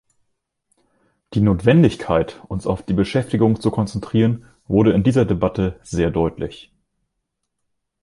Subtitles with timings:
[1.35, 6.73] Die Notwendigkeit, uns auf die Beschäftigung zu konzentrieren, wurde in dieser Debatte sehr deutlich.